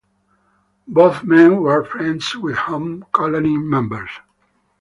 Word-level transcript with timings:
Both 0.87 1.23
men 1.23 1.57
were 1.61 1.85
friends 1.85 2.35
with 2.35 2.57
Home 2.57 3.05
colony 3.11 3.55
members. 3.55 4.09